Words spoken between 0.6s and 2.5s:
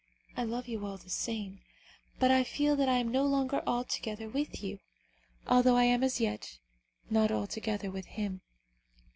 you all the same, but I